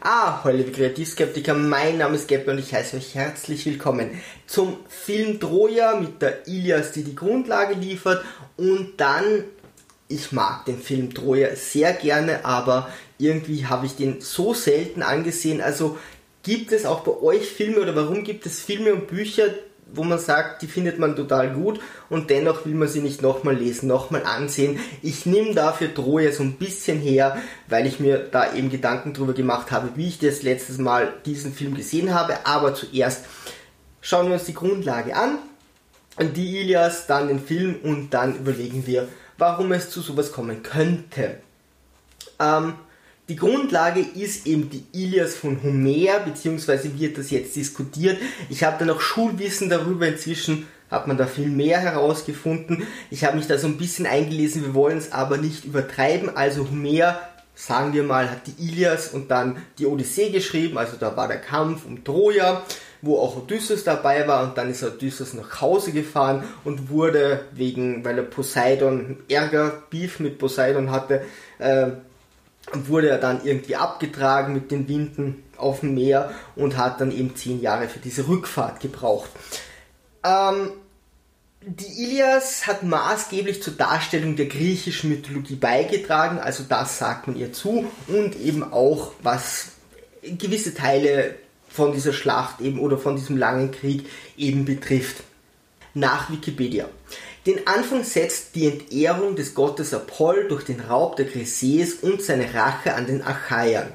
Ah, 0.00 0.44
hallo 0.44 0.58
liebe 0.58 0.70
Kreativskeptiker, 0.70 1.54
mein 1.54 1.98
Name 1.98 2.14
ist 2.14 2.28
Geppe 2.28 2.52
und 2.52 2.58
ich 2.58 2.72
heiße 2.72 2.96
euch 2.96 3.16
herzlich 3.16 3.66
willkommen 3.66 4.10
zum 4.46 4.76
Film 4.88 5.40
Troja 5.40 5.98
mit 5.98 6.22
der 6.22 6.46
Ilias, 6.46 6.92
die 6.92 7.02
die 7.02 7.16
Grundlage 7.16 7.74
liefert. 7.74 8.24
Und 8.56 8.92
dann, 8.98 9.42
ich 10.06 10.30
mag 10.30 10.64
den 10.66 10.78
Film 10.78 11.12
Troja 11.12 11.56
sehr 11.56 11.94
gerne, 11.94 12.44
aber 12.44 12.88
irgendwie 13.18 13.66
habe 13.66 13.86
ich 13.86 13.96
den 13.96 14.20
so 14.20 14.54
selten 14.54 15.02
angesehen, 15.02 15.60
also 15.60 15.98
gibt 16.44 16.70
es 16.70 16.86
auch 16.86 17.00
bei 17.00 17.20
euch 17.20 17.50
Filme 17.50 17.80
oder 17.80 17.96
warum 17.96 18.22
gibt 18.22 18.46
es 18.46 18.60
Filme 18.60 18.94
und 18.94 19.08
Bücher, 19.08 19.48
wo 19.92 20.04
man 20.04 20.18
sagt, 20.18 20.62
die 20.62 20.66
findet 20.66 20.98
man 20.98 21.16
total 21.16 21.52
gut 21.52 21.80
und 22.10 22.30
dennoch 22.30 22.66
will 22.66 22.74
man 22.74 22.88
sie 22.88 23.00
nicht 23.00 23.22
nochmal 23.22 23.56
lesen, 23.56 23.88
nochmal 23.88 24.24
ansehen. 24.24 24.78
Ich 25.02 25.26
nehme 25.26 25.54
dafür 25.54 25.94
Troja 25.94 26.32
so 26.32 26.42
ein 26.42 26.54
bisschen 26.54 26.98
her, 26.98 27.38
weil 27.68 27.86
ich 27.86 28.00
mir 28.00 28.18
da 28.18 28.54
eben 28.54 28.70
Gedanken 28.70 29.14
drüber 29.14 29.32
gemacht 29.32 29.70
habe, 29.70 29.90
wie 29.96 30.08
ich 30.08 30.18
das 30.18 30.42
letztes 30.42 30.78
Mal 30.78 31.14
diesen 31.24 31.52
Film 31.52 31.74
gesehen 31.74 32.14
habe. 32.14 32.46
Aber 32.46 32.74
zuerst 32.74 33.24
schauen 34.00 34.26
wir 34.26 34.34
uns 34.34 34.44
die 34.44 34.54
Grundlage 34.54 35.16
an, 35.16 35.38
die 36.20 36.60
Ilias, 36.60 37.06
dann 37.06 37.28
den 37.28 37.40
Film 37.40 37.76
und 37.82 38.10
dann 38.10 38.36
überlegen 38.36 38.86
wir, 38.86 39.08
warum 39.38 39.72
es 39.72 39.90
zu 39.90 40.00
sowas 40.00 40.32
kommen 40.32 40.62
könnte. 40.62 41.38
Ähm, 42.40 42.74
die 43.28 43.36
Grundlage 43.36 44.00
ist 44.00 44.46
eben 44.46 44.70
die 44.70 44.84
Ilias 44.92 45.36
von 45.36 45.62
Homer, 45.62 46.20
beziehungsweise 46.20 46.98
wird 46.98 47.18
das 47.18 47.30
jetzt 47.30 47.56
diskutiert. 47.56 48.18
Ich 48.48 48.64
habe 48.64 48.76
da 48.78 48.84
noch 48.86 49.00
Schulwissen 49.00 49.68
darüber, 49.68 50.06
inzwischen 50.08 50.66
hat 50.90 51.06
man 51.06 51.18
da 51.18 51.26
viel 51.26 51.48
mehr 51.48 51.78
herausgefunden. 51.78 52.84
Ich 53.10 53.24
habe 53.24 53.36
mich 53.36 53.46
da 53.46 53.58
so 53.58 53.66
ein 53.66 53.76
bisschen 53.76 54.06
eingelesen, 54.06 54.64
wir 54.64 54.74
wollen 54.74 54.96
es 54.96 55.12
aber 55.12 55.36
nicht 55.36 55.66
übertreiben. 55.66 56.34
Also 56.34 56.70
Homer, 56.70 57.20
sagen 57.54 57.92
wir 57.92 58.02
mal, 58.02 58.30
hat 58.30 58.46
die 58.46 58.66
Ilias 58.66 59.08
und 59.08 59.30
dann 59.30 59.58
die 59.78 59.84
Odyssee 59.84 60.30
geschrieben, 60.30 60.78
also 60.78 60.96
da 60.98 61.14
war 61.14 61.28
der 61.28 61.40
Kampf 61.40 61.84
um 61.84 62.04
Troja 62.04 62.64
wo 63.02 63.18
auch 63.18 63.36
Odysseus 63.36 63.84
dabei 63.84 64.26
war 64.26 64.42
und 64.42 64.58
dann 64.58 64.70
ist 64.70 64.82
Odysseus 64.82 65.34
nach 65.34 65.60
Hause 65.60 65.92
gefahren 65.92 66.44
und 66.64 66.90
wurde 66.90 67.42
wegen, 67.52 68.04
weil 68.04 68.18
er 68.18 68.24
Poseidon 68.24 69.18
Ärger, 69.28 69.82
Beef 69.90 70.18
mit 70.20 70.38
Poseidon 70.38 70.90
hatte, 70.90 71.22
äh, 71.58 71.88
wurde 72.72 73.08
er 73.08 73.18
dann 73.18 73.44
irgendwie 73.44 73.76
abgetragen 73.76 74.52
mit 74.52 74.70
den 74.70 74.88
Winden 74.88 75.42
auf 75.56 75.80
dem 75.80 75.94
Meer 75.94 76.32
und 76.56 76.76
hat 76.76 77.00
dann 77.00 77.10
eben 77.12 77.34
zehn 77.34 77.60
Jahre 77.60 77.88
für 77.88 77.98
diese 77.98 78.28
Rückfahrt 78.28 78.80
gebraucht. 78.80 79.30
Ähm, 80.24 80.70
die 81.60 82.04
Ilias 82.04 82.66
hat 82.66 82.82
maßgeblich 82.82 83.62
zur 83.62 83.74
Darstellung 83.74 84.36
der 84.36 84.46
griechischen 84.46 85.10
Mythologie 85.10 85.56
beigetragen, 85.56 86.38
also 86.38 86.64
das 86.68 86.98
sagt 86.98 87.26
man 87.26 87.36
ihr 87.36 87.52
zu 87.52 87.86
und 88.06 88.36
eben 88.36 88.72
auch 88.72 89.12
was 89.22 89.72
gewisse 90.22 90.74
Teile 90.74 91.34
von 91.68 91.92
dieser 91.92 92.12
Schlacht 92.12 92.60
eben 92.60 92.78
oder 92.78 92.96
von 92.96 93.16
diesem 93.16 93.36
langen 93.36 93.70
Krieg 93.70 94.06
eben 94.36 94.64
betrifft. 94.64 95.22
Nach 95.94 96.30
Wikipedia. 96.30 96.88
Den 97.48 97.66
Anfang 97.66 98.04
setzt 98.04 98.54
die 98.56 98.66
Entehrung 98.66 99.34
des 99.34 99.54
Gottes 99.54 99.94
Apoll 99.94 100.48
durch 100.48 100.64
den 100.64 100.80
Raub 100.80 101.16
der 101.16 101.24
Chryseis 101.24 101.94
und 101.94 102.20
seine 102.20 102.52
Rache 102.52 102.92
an 102.92 103.06
den 103.06 103.22
Achaiern. 103.22 103.90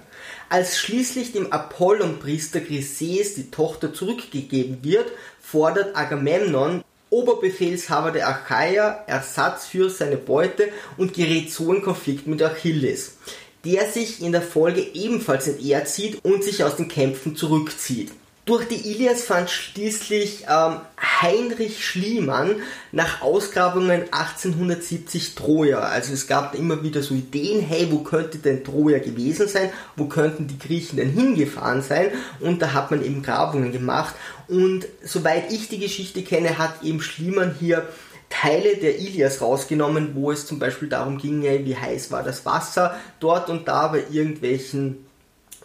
Als 0.49 0.79
schließlich 0.79 1.33
dem 1.33 1.53
Apollon-Priester 1.53 2.61
Chryseis 2.61 3.35
die 3.35 3.51
Tochter 3.51 3.93
zurückgegeben 3.93 4.79
wird, 4.81 5.11
fordert 5.39 5.95
Agamemnon, 5.95 6.83
Oberbefehlshaber 7.11 8.09
der 8.09 8.27
Achaier, 8.27 9.03
Ersatz 9.05 9.67
für 9.67 9.91
seine 9.91 10.17
Beute 10.17 10.69
und 10.97 11.13
gerät 11.13 11.51
so 11.51 11.71
in 11.71 11.83
Konflikt 11.83 12.25
mit 12.25 12.41
Achilles, 12.41 13.17
der 13.63 13.87
sich 13.87 14.19
in 14.23 14.31
der 14.31 14.41
Folge 14.41 14.81
ebenfalls 14.81 15.47
entehrt 15.47 15.87
sieht 15.89 16.25
und 16.25 16.43
sich 16.43 16.63
aus 16.63 16.77
den 16.77 16.87
Kämpfen 16.87 17.35
zurückzieht. 17.35 18.13
Durch 18.45 18.67
die 18.67 18.91
Ilias 18.91 19.23
fand 19.23 19.49
schließlich 19.49 20.45
ähm, 20.49 20.81
Heinrich 21.23 21.85
Schliemann 21.85 22.57
nach 22.91 23.21
Ausgrabungen 23.21 24.03
1870 24.11 25.35
Troja. 25.35 25.79
Also 25.79 26.13
es 26.13 26.27
gab 26.27 26.53
immer 26.53 26.83
wieder 26.83 27.01
so 27.01 27.15
Ideen, 27.15 27.61
hey, 27.61 27.87
wo 27.89 27.99
könnte 27.99 28.39
denn 28.39 28.65
Troja 28.65 28.99
gewesen 28.99 29.47
sein? 29.47 29.69
Wo 29.95 30.05
könnten 30.05 30.47
die 30.47 30.59
Griechen 30.59 30.97
denn 30.97 31.11
hingefahren 31.11 31.81
sein? 31.81 32.07
Und 32.41 32.61
da 32.61 32.73
hat 32.73 32.91
man 32.91 33.03
eben 33.03 33.23
Grabungen 33.23 33.71
gemacht. 33.71 34.13
Und 34.49 34.85
soweit 35.01 35.51
ich 35.51 35.69
die 35.69 35.79
Geschichte 35.79 36.23
kenne, 36.23 36.57
hat 36.57 36.83
eben 36.83 37.01
Schliemann 37.01 37.55
hier 37.57 37.87
Teile 38.29 38.75
der 38.75 38.99
Ilias 38.99 39.41
rausgenommen, 39.41 40.15
wo 40.15 40.31
es 40.31 40.45
zum 40.45 40.59
Beispiel 40.59 40.89
darum 40.89 41.19
ging, 41.19 41.43
wie 41.43 41.77
heiß 41.77 42.11
war 42.11 42.23
das 42.23 42.45
Wasser 42.45 42.99
dort 43.19 43.49
und 43.49 43.67
da 43.67 43.87
bei 43.87 44.03
irgendwelchen 44.11 45.05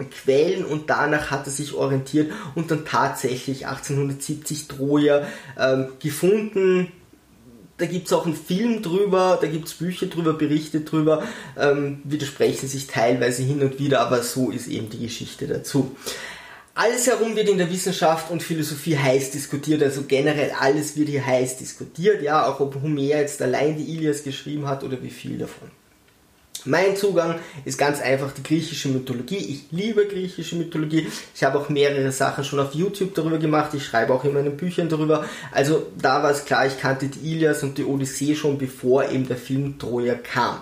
Quellen 0.07 0.65
und 0.65 0.91
danach 0.91 1.31
hat 1.31 1.47
er 1.47 1.53
sich 1.53 1.75
orientiert 1.75 2.33
und 2.55 2.71
dann 2.71 2.85
tatsächlich 2.85 3.67
1870 3.67 4.69
Troja 4.69 5.27
ähm, 5.59 5.89
gefunden. 6.01 6.93
Da 7.79 7.87
gibt 7.87 8.07
es 8.07 8.13
auch 8.13 8.27
einen 8.27 8.35
Film 8.35 8.83
drüber, 8.83 9.39
da 9.41 9.47
gibt 9.47 9.69
es 9.69 9.75
Bücher 9.75 10.07
drüber, 10.07 10.33
Berichte 10.33 10.81
drüber, 10.81 11.23
ähm, 11.57 12.01
widersprechen 12.05 12.69
sich 12.69 12.89
teilweise 12.89 13.43
hin 13.43 13.63
und 13.63 13.79
wieder, 13.79 14.01
aber 14.01 14.23
so 14.23 14.51
ist 14.51 14.67
eben 14.67 14.91
die 14.91 14.99
Geschichte 14.99 15.47
dazu. 15.47 15.97
Alles 16.75 17.09
herum 17.09 17.35
wird 17.35 17.49
in 17.49 17.59
der 17.59 17.71
Wissenschaft 17.73 18.31
und 18.31 18.41
Philosophie 18.41 18.97
heiß 18.97 19.33
diskutiert, 19.33 19.83
also 19.83 20.05
generell 20.07 20.53
alles 20.53 20.97
wird 20.97 21.09
hier 21.09 21.27
heiß 21.27 21.59
diskutiert, 21.59 22.23
ja, 22.23 22.47
auch 22.47 22.61
ob 22.61 22.81
Homer 22.83 23.01
jetzt 23.01 23.43
allein 23.43 23.77
die 23.77 23.93
Ilias 23.95 24.23
geschrieben 24.23 24.69
hat 24.69 24.85
oder 24.85 25.03
wie 25.03 25.11
viel 25.11 25.39
davon. 25.39 25.71
Mein 26.67 26.97
Zugang 26.97 27.39
ist 27.65 27.79
ganz 27.79 28.01
einfach 28.01 28.33
die 28.33 28.43
griechische 28.43 28.89
Mythologie. 28.89 29.37
Ich 29.37 29.67
liebe 29.71 30.07
griechische 30.07 30.57
Mythologie. 30.57 31.07
Ich 31.35 31.45
habe 31.45 31.59
auch 31.59 31.69
mehrere 31.69 32.13
Sachen 32.13 32.45
schon 32.45 32.61
auf 32.61 32.75
YouTube 32.75 33.15
darüber 33.15 33.39
gemacht. 33.39 33.75
Ich 33.75 33.85
schreibe 33.85 34.13
auch 34.13 34.25
in 34.25 34.35
meinen 34.35 34.57
Büchern 34.57 34.89
darüber. 34.89 35.25
Also 35.53 35.87
da 35.97 36.23
war 36.23 36.31
es 36.31 36.45
klar, 36.45 36.67
ich 36.67 36.79
kannte 36.79 37.09
die 37.09 37.33
Ilias 37.33 37.63
und 37.63 37.79
die 37.79 37.85
Odyssee 37.85 38.35
schon 38.35 38.59
bevor 38.59 39.09
eben 39.09 39.27
der 39.27 39.37
Film 39.37 39.79
Troja 39.79 40.15
kam. 40.15 40.61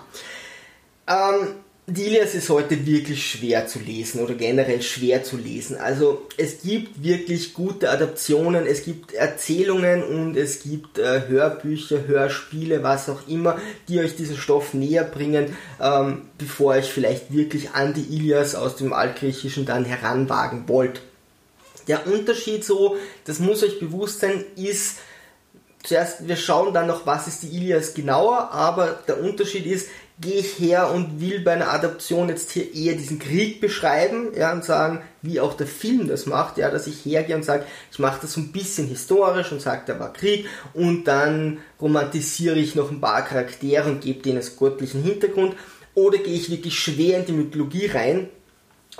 Ähm, 1.08 1.48
die 1.88 2.06
Ilias 2.06 2.34
ist 2.34 2.50
heute 2.50 2.84
wirklich 2.84 3.30
schwer 3.30 3.68
zu 3.68 3.78
lesen 3.78 4.20
oder 4.20 4.34
generell 4.34 4.82
schwer 4.82 5.22
zu 5.22 5.36
lesen. 5.36 5.76
Also 5.76 6.26
es 6.36 6.62
gibt 6.62 7.00
wirklich 7.04 7.54
gute 7.54 7.90
Adaptionen, 7.90 8.66
es 8.66 8.84
gibt 8.84 9.14
Erzählungen 9.14 10.02
und 10.02 10.36
es 10.36 10.64
gibt 10.64 10.98
äh, 10.98 11.28
Hörbücher, 11.28 12.08
Hörspiele, 12.08 12.82
was 12.82 13.08
auch 13.08 13.28
immer, 13.28 13.60
die 13.88 14.00
euch 14.00 14.16
diesen 14.16 14.36
Stoff 14.36 14.74
näher 14.74 15.04
bringen, 15.04 15.56
ähm, 15.80 16.22
bevor 16.38 16.74
ihr 16.74 16.80
euch 16.80 16.90
vielleicht 16.90 17.32
wirklich 17.32 17.70
an 17.70 17.94
die 17.94 18.16
Ilias 18.16 18.56
aus 18.56 18.74
dem 18.74 18.92
Altgriechischen 18.92 19.64
dann 19.64 19.84
heranwagen 19.84 20.64
wollt. 20.66 21.02
Der 21.86 22.08
Unterschied 22.08 22.64
so, 22.64 22.96
das 23.26 23.38
muss 23.38 23.62
euch 23.62 23.78
bewusst 23.78 24.18
sein, 24.18 24.44
ist, 24.56 24.96
zuerst, 25.86 26.26
wir 26.26 26.36
schauen 26.36 26.74
dann 26.74 26.86
noch, 26.86 27.06
was 27.06 27.26
ist 27.26 27.42
die 27.42 27.56
Ilias 27.56 27.94
genauer, 27.94 28.50
aber 28.52 28.98
der 29.06 29.22
Unterschied 29.22 29.66
ist, 29.66 29.88
gehe 30.18 30.40
ich 30.40 30.58
her 30.58 30.90
und 30.92 31.20
will 31.20 31.40
bei 31.40 31.52
einer 31.52 31.70
Adaption 31.70 32.30
jetzt 32.30 32.50
hier 32.50 32.74
eher 32.74 32.94
diesen 32.94 33.18
Krieg 33.18 33.60
beschreiben, 33.60 34.28
ja, 34.34 34.52
und 34.52 34.64
sagen, 34.64 35.02
wie 35.20 35.40
auch 35.40 35.54
der 35.54 35.66
Film 35.66 36.08
das 36.08 36.24
macht, 36.24 36.56
ja, 36.56 36.70
dass 36.70 36.86
ich 36.86 37.04
hergehe 37.04 37.36
und 37.36 37.44
sage, 37.44 37.66
ich 37.92 37.98
mache 37.98 38.20
das 38.22 38.32
so 38.32 38.40
ein 38.40 38.50
bisschen 38.50 38.86
historisch 38.86 39.52
und 39.52 39.60
sage, 39.60 39.82
da 39.86 40.00
war 40.00 40.12
Krieg 40.12 40.46
und 40.72 41.04
dann 41.04 41.58
romantisiere 41.80 42.58
ich 42.58 42.74
noch 42.74 42.90
ein 42.90 43.00
paar 43.00 43.22
Charaktere 43.24 43.90
und 43.90 44.00
gebe 44.00 44.22
denen 44.22 44.38
einen 44.38 44.56
göttlichen 44.58 45.02
Hintergrund, 45.02 45.54
oder 45.94 46.18
gehe 46.18 46.34
ich 46.34 46.50
wirklich 46.50 46.78
schwer 46.78 47.18
in 47.18 47.26
die 47.26 47.32
Mythologie 47.32 47.86
rein 47.86 48.28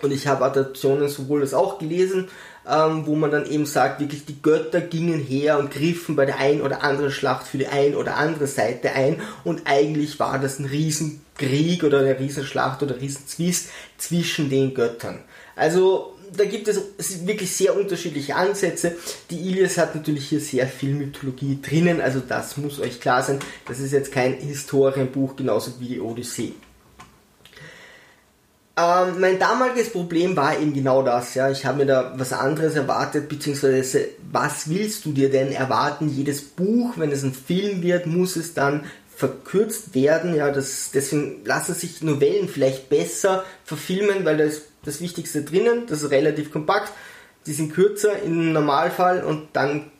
und 0.02 0.12
ich 0.12 0.26
habe 0.26 0.44
Adaptionen 0.44 1.08
sowohl 1.08 1.40
das 1.40 1.54
auch 1.54 1.78
gelesen, 1.78 2.28
ähm, 2.68 3.06
wo 3.06 3.14
man 3.14 3.30
dann 3.30 3.46
eben 3.46 3.66
sagt, 3.66 4.00
wirklich 4.00 4.24
die 4.24 4.40
Götter 4.42 4.80
gingen 4.80 5.20
her 5.20 5.58
und 5.58 5.70
griffen 5.70 6.16
bei 6.16 6.26
der 6.26 6.38
einen 6.38 6.62
oder 6.62 6.82
anderen 6.82 7.10
Schlacht 7.10 7.46
für 7.46 7.58
die 7.58 7.68
ein 7.68 7.94
oder 7.94 8.16
andere 8.16 8.46
Seite 8.46 8.92
ein 8.92 9.20
und 9.44 9.62
eigentlich 9.66 10.18
war 10.18 10.38
das 10.38 10.58
ein 10.58 10.66
Riesenkrieg 10.66 11.84
oder 11.84 12.00
eine 12.00 12.18
Riesenschlacht 12.18 12.82
oder 12.82 13.00
Riesenzwist 13.00 13.68
zwischen 13.98 14.50
den 14.50 14.74
Göttern. 14.74 15.20
Also 15.54 16.16
da 16.36 16.44
gibt 16.44 16.68
es 16.68 16.80
wirklich 17.26 17.54
sehr 17.54 17.76
unterschiedliche 17.76 18.34
Ansätze. 18.34 18.96
Die 19.30 19.48
Ilias 19.48 19.78
hat 19.78 19.94
natürlich 19.94 20.28
hier 20.28 20.40
sehr 20.40 20.66
viel 20.66 20.94
Mythologie 20.94 21.58
drinnen, 21.62 22.00
also 22.00 22.20
das 22.20 22.56
muss 22.56 22.80
euch 22.80 23.00
klar 23.00 23.22
sein. 23.22 23.38
Das 23.66 23.78
ist 23.78 23.92
jetzt 23.92 24.12
kein 24.12 24.34
Historienbuch, 24.34 25.36
genauso 25.36 25.78
wie 25.78 25.88
die 25.88 26.00
Odyssee. 26.00 26.54
Ähm, 28.78 29.20
mein 29.20 29.38
damaliges 29.38 29.90
Problem 29.90 30.36
war 30.36 30.58
eben 30.58 30.74
genau 30.74 31.02
das, 31.02 31.34
ja. 31.34 31.50
Ich 31.50 31.64
habe 31.64 31.78
mir 31.78 31.86
da 31.86 32.12
was 32.16 32.34
anderes 32.34 32.74
erwartet, 32.74 33.28
beziehungsweise 33.28 34.08
was 34.30 34.68
willst 34.68 35.06
du 35.06 35.12
dir 35.12 35.30
denn 35.30 35.50
erwarten? 35.50 36.10
Jedes 36.10 36.42
Buch, 36.42 36.92
wenn 36.96 37.10
es 37.10 37.22
ein 37.22 37.32
Film 37.32 37.82
wird, 37.82 38.06
muss 38.06 38.36
es 38.36 38.52
dann 38.52 38.84
verkürzt 39.08 39.94
werden, 39.94 40.34
ja. 40.34 40.50
Das, 40.50 40.90
deswegen 40.92 41.42
lassen 41.46 41.74
sich 41.74 42.02
Novellen 42.02 42.48
vielleicht 42.48 42.90
besser 42.90 43.44
verfilmen, 43.64 44.26
weil 44.26 44.36
da 44.36 44.44
ist 44.44 44.64
das 44.84 45.00
Wichtigste 45.00 45.42
drinnen, 45.42 45.86
das 45.88 46.02
ist 46.02 46.10
relativ 46.10 46.52
kompakt. 46.52 46.92
Die 47.46 47.52
sind 47.52 47.72
kürzer 47.72 48.22
im 48.22 48.52
Normalfall 48.52 49.24
und 49.24 49.48
dann 49.54 49.90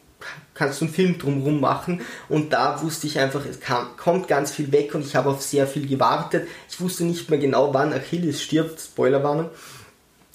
kannst 0.57 0.81
du 0.81 0.87
einen 0.87 0.95
Film 0.95 1.19
drumherum 1.19 1.61
machen. 1.61 2.01
Und 2.29 2.53
da 2.53 2.83
wusste 2.83 3.07
ich 3.07 3.19
einfach, 3.19 3.45
es 3.47 3.61
kam, 3.61 3.97
kommt 3.97 4.29
ganz 4.29 4.51
viel 4.51 4.73
weg 4.73 4.95
und 4.95 5.05
ich 5.05 5.15
habe 5.15 5.31
auf 5.31 5.43
sehr 5.43 5.67
viel 5.67 5.87
gewartet. 5.87 6.49
Ich 6.69 6.81
wusste 6.81 7.05
nicht 7.05 7.31
mehr 7.31 7.39
genau, 7.39 7.73
wann 7.73 7.93
Achilles 7.93 8.43
stirbt, 8.43 8.81
Spoilerwarnung. 8.81 9.51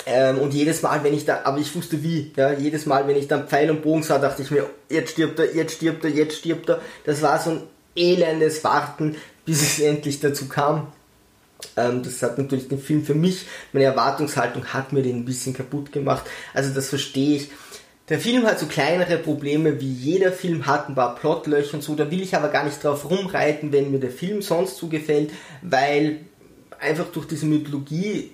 Ähm, 0.06 0.39
und 0.39 0.53
jedes 0.53 0.81
Mal, 0.81 1.03
wenn 1.03 1.13
ich 1.13 1.25
da, 1.25 1.41
aber 1.44 1.59
ich 1.59 1.75
wusste 1.75 2.01
wie, 2.03 2.31
ja, 2.35 2.53
jedes 2.53 2.85
Mal, 2.85 3.07
wenn 3.07 3.18
ich 3.18 3.27
dann 3.27 3.47
Pfeil 3.47 3.69
und 3.69 3.83
Bogen 3.83 4.03
sah, 4.03 4.18
dachte 4.18 4.41
ich 4.41 4.50
mir, 4.50 4.68
jetzt 4.89 5.12
stirbt 5.12 5.38
er, 5.39 5.53
jetzt 5.53 5.75
stirbt 5.75 6.03
er, 6.03 6.09
jetzt 6.09 6.38
stirbt 6.38 6.69
er. 6.69 6.81
Das 7.06 7.21
war 7.21 7.39
so 7.39 7.51
ein 7.51 7.63
elendes 7.95 8.63
Warten, 8.63 9.15
bis 9.45 9.62
es 9.62 9.79
endlich 9.79 10.19
dazu 10.19 10.47
kam. 10.47 10.88
Ähm, 11.77 12.01
das 12.03 12.21
hat 12.24 12.38
natürlich 12.38 12.67
den 12.67 12.79
Film 12.79 13.03
für 13.06 13.13
mich, 13.13 13.45
meine 13.74 13.85
Erwartungshaltung 13.85 14.65
hat 14.65 14.94
mir 14.94 15.03
den 15.03 15.17
ein 15.17 15.25
bisschen 15.25 15.53
kaputt 15.53 15.91
gemacht. 15.91 16.24
Also 16.53 16.74
das 16.74 16.89
verstehe 16.89 17.38
ich. 17.38 17.50
Der 18.12 18.19
Film 18.19 18.46
hat 18.46 18.60
so 18.60 18.66
kleinere 18.66 19.18
Probleme, 19.18 19.80
wie 19.80 19.90
jeder 19.90 20.34
Film 20.34 20.66
hat, 20.66 20.90
ein 20.90 20.96
paar 20.96 21.16
Plotlöcher 21.16 21.75
und 21.75 21.81
so. 21.81 21.96
Da 21.96 22.12
will 22.12 22.22
ich 22.22 22.36
aber 22.36 22.50
gar 22.50 22.66
nicht 22.66 22.84
drauf 22.84 23.10
rumreiten, 23.10 23.72
wenn 23.72 23.90
mir 23.90 24.02
der 24.02 24.12
Film 24.12 24.42
sonst 24.42 24.75
so 24.75 24.88
gefällt, 24.88 25.31
weil 25.62 26.19
einfach 26.78 27.06
durch 27.06 27.25
diese 27.25 27.46
Mythologie 27.46 28.31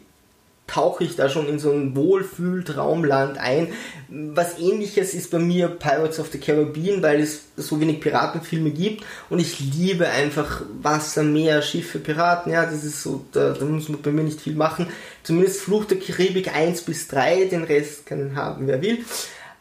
tauche 0.66 1.04
ich 1.04 1.16
da 1.16 1.30
schon 1.30 1.48
in 1.48 1.60
so 1.60 1.72
ein 1.72 1.96
Wohlfühltraumland 1.96 3.38
ein. 3.38 3.68
Was 4.10 4.58
ähnliches 4.58 5.14
ist 5.14 5.30
bei 5.30 5.38
mir 5.38 5.68
Pirates 5.68 6.20
of 6.20 6.30
the 6.32 6.40
Caribbean, 6.40 7.04
weil 7.04 7.22
es 7.22 7.44
so 7.56 7.80
wenig 7.80 8.02
Piratenfilme 8.02 8.72
gibt 8.72 9.06
und 9.30 9.38
ich 9.38 9.60
liebe 9.60 10.10
einfach 10.10 10.64
Wasser, 10.82 11.22
Meer, 11.22 11.62
Schiffe, 11.62 12.00
Piraten. 12.00 12.52
Ja, 12.52 12.66
das 12.66 12.84
ist 12.84 13.04
so, 13.04 13.26
da, 13.32 13.54
da 13.54 13.64
muss 13.64 13.90
man 13.90 14.02
bei 14.02 14.12
mir 14.12 14.24
nicht 14.24 14.42
viel 14.42 14.56
machen. 14.56 14.88
Zumindest 15.22 15.62
Fluch 15.62 15.86
der 15.86 16.00
Karibik 16.00 16.52
1 16.52 16.82
bis 16.82 17.08
3, 17.10 17.46
den 17.46 17.64
Rest 17.64 18.08
kann 18.08 18.36
haben, 18.36 18.66
wer 18.66 18.82
will. 18.82 19.06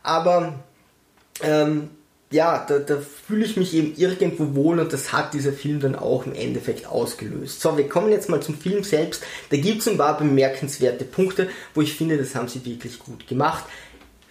Aber 0.06 0.55
ähm, 1.43 1.91
ja, 2.31 2.64
da, 2.69 2.79
da 2.79 2.99
fühle 2.99 3.44
ich 3.44 3.56
mich 3.56 3.75
eben 3.75 3.94
irgendwo 3.97 4.55
wohl 4.55 4.79
und 4.79 4.93
das 4.93 5.12
hat 5.12 5.35
dieser 5.35 5.53
Film 5.53 5.81
dann 5.81 5.94
auch 5.94 6.26
im 6.26 6.35
Endeffekt 6.35 6.87
ausgelöst. 6.87 7.61
So, 7.61 7.76
wir 7.76 7.88
kommen 7.88 8.11
jetzt 8.11 8.29
mal 8.29 8.41
zum 8.41 8.56
Film 8.56 8.85
selbst. 8.85 9.23
Da 9.50 9.56
gibt 9.56 9.81
es 9.81 9.88
ein 9.88 9.99
paar 9.99 10.17
bemerkenswerte 10.17 11.05
Punkte, 11.05 11.49
wo 11.75 11.82
ich 11.82 11.94
finde, 11.94 12.19
das 12.19 12.35
haben 12.35 12.49
sie 12.49 12.64
wirklich 12.64 12.99
gut 12.99 13.26
gemacht. 13.26 13.64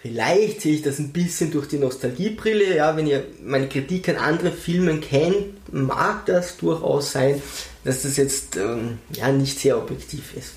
Vielleicht 0.00 0.60
sehe 0.60 0.74
ich 0.74 0.82
das 0.82 0.98
ein 0.98 1.12
bisschen 1.12 1.50
durch 1.50 1.68
die 1.68 1.78
Nostalgiebrille. 1.78 2.76
Ja, 2.76 2.96
wenn 2.96 3.06
ihr 3.06 3.24
meine 3.42 3.68
Kritik 3.68 4.08
an 4.08 4.16
anderen 4.16 4.52
Filmen 4.52 5.00
kennt, 5.00 5.72
mag 5.72 6.26
das 6.26 6.56
durchaus 6.56 7.12
sein, 7.12 7.42
dass 7.84 8.02
das 8.02 8.16
jetzt 8.16 8.56
ähm, 8.56 8.98
ja, 9.10 9.32
nicht 9.32 9.58
sehr 9.58 9.78
objektiv 9.78 10.36
ist. 10.36 10.52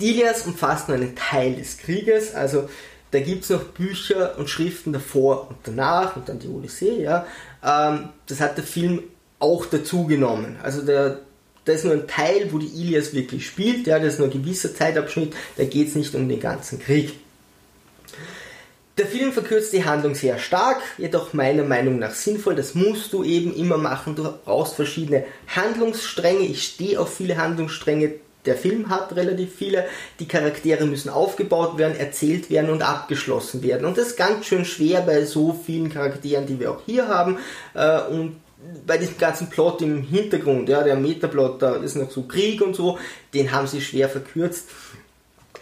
Dilias 0.00 0.42
umfasst 0.42 0.88
nur 0.88 0.96
einen 0.96 1.14
Teil 1.16 1.54
des 1.54 1.78
Krieges, 1.78 2.34
also 2.34 2.68
da 3.10 3.20
gibt 3.20 3.44
es 3.44 3.50
noch 3.50 3.64
Bücher 3.64 4.38
und 4.38 4.50
Schriften 4.50 4.92
davor 4.92 5.48
und 5.48 5.58
danach 5.64 6.16
und 6.16 6.28
dann 6.28 6.38
die 6.38 6.48
Odyssee, 6.48 7.02
ja. 7.02 7.26
Ähm, 7.64 8.10
das 8.26 8.40
hat 8.40 8.56
der 8.56 8.64
Film 8.64 9.02
auch 9.38 9.66
dazu 9.66 10.06
genommen. 10.06 10.56
Also 10.62 10.82
der, 10.82 11.20
da 11.64 11.72
ist 11.72 11.84
nur 11.84 11.94
ein 11.94 12.08
Teil, 12.08 12.52
wo 12.52 12.58
die 12.58 12.66
Ilias 12.66 13.14
wirklich 13.14 13.46
spielt, 13.46 13.86
ja, 13.86 13.98
das 13.98 14.14
ist 14.14 14.18
nur 14.18 14.28
ein 14.28 14.32
gewisser 14.32 14.74
Zeitabschnitt, 14.74 15.34
da 15.56 15.64
geht 15.64 15.88
es 15.88 15.94
nicht 15.94 16.14
um 16.14 16.28
den 16.28 16.40
ganzen 16.40 16.80
Krieg. 16.80 17.14
Der 18.98 19.06
Film 19.06 19.30
verkürzt 19.30 19.74
die 19.74 19.84
Handlung 19.84 20.14
sehr 20.14 20.38
stark, 20.38 20.80
jedoch 20.96 21.34
meiner 21.34 21.64
Meinung 21.64 21.98
nach 21.98 22.14
sinnvoll. 22.14 22.54
Das 22.54 22.74
musst 22.74 23.12
du 23.12 23.24
eben 23.24 23.54
immer 23.54 23.76
machen. 23.76 24.16
Du 24.16 24.22
brauchst 24.42 24.74
verschiedene 24.74 25.24
Handlungsstränge. 25.54 26.46
Ich 26.46 26.64
stehe 26.64 26.98
auf 26.98 27.14
viele 27.14 27.36
Handlungsstränge 27.36 28.14
der 28.46 28.56
Film 28.56 28.88
hat 28.88 29.14
relativ 29.16 29.54
viele. 29.54 29.86
Die 30.20 30.28
Charaktere 30.28 30.86
müssen 30.86 31.08
aufgebaut 31.08 31.78
werden, 31.78 31.96
erzählt 31.96 32.50
werden 32.50 32.70
und 32.70 32.82
abgeschlossen 32.82 33.62
werden. 33.62 33.86
Und 33.86 33.98
das 33.98 34.08
ist 34.08 34.16
ganz 34.16 34.46
schön 34.46 34.64
schwer 34.64 35.00
bei 35.02 35.24
so 35.24 35.52
vielen 35.52 35.92
Charakteren, 35.92 36.46
die 36.46 36.58
wir 36.60 36.70
auch 36.70 36.80
hier 36.86 37.08
haben. 37.08 37.38
Äh, 37.74 38.02
und 38.02 38.36
bei 38.86 38.98
diesem 38.98 39.18
ganzen 39.18 39.50
Plot 39.50 39.82
im 39.82 40.02
Hintergrund, 40.02 40.68
ja, 40.68 40.82
der 40.82 40.96
Metaplot, 40.96 41.60
da 41.60 41.76
ist 41.76 41.96
noch 41.96 42.10
so 42.10 42.22
Krieg 42.22 42.62
und 42.62 42.74
so, 42.74 42.98
den 43.34 43.52
haben 43.52 43.66
sie 43.66 43.80
schwer 43.80 44.08
verkürzt. 44.08 44.68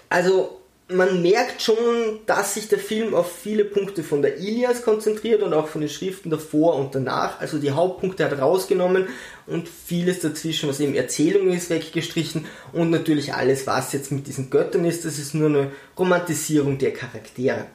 Also 0.09 0.61
man 0.89 1.23
merkt 1.23 1.63
schon, 1.63 2.21
dass 2.27 2.55
sich 2.55 2.69
der 2.69 2.79
Film 2.79 3.15
auf 3.15 3.33
viele 3.33 3.65
Punkte 3.65 4.05
von 4.05 4.21
der 4.21 4.37
Ilias 4.37 4.83
konzentriert 4.83 5.43
und 5.43 5.55
auch 5.55 5.69
von 5.69 5.81
den 5.81 5.89
Schriften 5.89 6.29
davor 6.29 6.77
und 6.77 6.95
danach. 6.95 7.41
Also 7.41 7.59
die 7.59 7.71
Hauptpunkte 7.71 8.25
hat 8.25 8.39
rausgenommen 8.39 9.09
und 9.47 9.67
vieles 9.69 10.21
dazwischen, 10.21 10.69
was 10.69 10.81
eben 10.81 10.95
Erzählung 10.95 11.51
ist, 11.51 11.71
weggestrichen 11.71 12.45
und 12.73 12.91
natürlich 12.91 13.33
alles, 13.33 13.67
was 13.67 13.95
jetzt 13.95 14.13
mit 14.13 14.27
diesen 14.27 14.51
Göttern 14.51 14.85
ist, 14.85 15.07
das 15.07 15.19
ist 15.19 15.35
nur 15.35 15.49
eine 15.49 15.73
Romantisierung 15.99 16.77
der 16.77 16.93
Charaktere. 16.93 17.67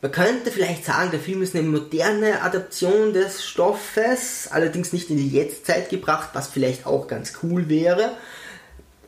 Man 0.00 0.12
könnte 0.12 0.52
vielleicht 0.52 0.84
sagen, 0.84 1.10
der 1.10 1.18
Film 1.20 1.42
ist 1.42 1.56
eine 1.56 1.66
moderne 1.66 2.42
Adaption 2.42 3.12
des 3.12 3.44
Stoffes, 3.44 4.48
allerdings 4.50 4.92
nicht 4.92 5.10
in 5.10 5.16
die 5.16 5.28
Jetztzeit 5.28 5.90
gebracht, 5.90 6.30
was 6.34 6.48
vielleicht 6.48 6.86
auch 6.86 7.08
ganz 7.08 7.32
cool 7.42 7.68
wäre. 7.68 8.12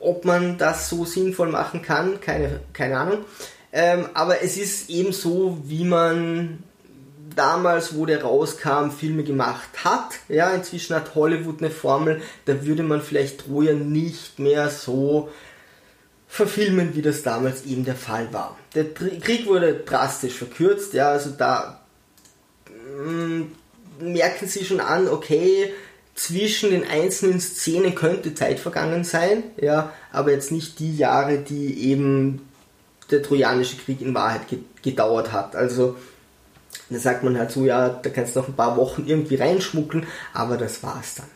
Ob 0.00 0.24
man 0.24 0.58
das 0.58 0.88
so 0.88 1.04
sinnvoll 1.04 1.48
machen 1.48 1.82
kann, 1.82 2.20
keine, 2.20 2.60
keine 2.72 2.98
Ahnung. 2.98 3.24
Ähm, 3.72 4.06
aber 4.14 4.42
es 4.42 4.56
ist 4.56 4.90
eben 4.90 5.12
so, 5.12 5.58
wie 5.64 5.84
man 5.84 6.62
damals, 7.36 7.94
wo 7.94 8.06
der 8.06 8.22
rauskam, 8.22 8.90
Filme 8.90 9.22
gemacht 9.22 9.84
hat. 9.84 10.18
Ja, 10.28 10.50
inzwischen 10.50 10.96
hat 10.96 11.14
Hollywood 11.14 11.60
eine 11.60 11.70
Formel, 11.70 12.20
da 12.44 12.64
würde 12.64 12.82
man 12.82 13.02
vielleicht 13.02 13.40
Troja 13.40 13.74
nicht 13.74 14.38
mehr 14.38 14.68
so 14.68 15.28
verfilmen, 16.28 16.94
wie 16.94 17.02
das 17.02 17.22
damals 17.22 17.64
eben 17.66 17.84
der 17.84 17.96
Fall 17.96 18.32
war. 18.32 18.56
Der 18.74 18.92
Krieg 18.94 19.46
wurde 19.46 19.74
drastisch 19.74 20.34
verkürzt, 20.34 20.94
ja, 20.94 21.10
also 21.10 21.30
da 21.30 21.80
mm, 23.04 23.42
merken 24.00 24.46
sie 24.46 24.64
schon 24.64 24.80
an, 24.80 25.08
okay, 25.08 25.72
zwischen 26.20 26.70
den 26.70 26.86
einzelnen 26.86 27.40
Szenen 27.40 27.94
könnte 27.94 28.34
Zeit 28.34 28.60
vergangen 28.60 29.04
sein, 29.04 29.42
ja, 29.56 29.90
aber 30.12 30.32
jetzt 30.32 30.52
nicht 30.52 30.78
die 30.78 30.94
Jahre, 30.94 31.38
die 31.38 31.88
eben 31.88 32.46
der 33.10 33.22
Trojanische 33.22 33.78
Krieg 33.78 34.02
in 34.02 34.14
Wahrheit 34.14 34.42
gedauert 34.82 35.32
hat. 35.32 35.56
Also 35.56 35.96
da 36.90 36.98
sagt 36.98 37.24
man 37.24 37.38
halt 37.38 37.50
so, 37.50 37.64
ja, 37.64 37.88
da 37.88 38.10
kannst 38.10 38.36
du 38.36 38.40
noch 38.40 38.48
ein 38.48 38.54
paar 38.54 38.76
Wochen 38.76 39.06
irgendwie 39.06 39.36
reinschmuggeln, 39.36 40.06
aber 40.34 40.58
das 40.58 40.82
war's 40.82 41.14
dann. 41.14 41.26